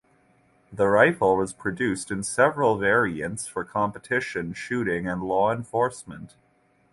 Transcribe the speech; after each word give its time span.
The 0.73 0.87
rifle 0.87 1.37
was 1.37 1.53
produced 1.53 2.09
in 2.09 2.23
several 2.23 2.75
variants 2.79 3.45
for 3.45 3.63
competition 3.63 4.51
shooting 4.51 5.07
and 5.07 5.21
law 5.21 5.51
enforcement. 5.53 6.35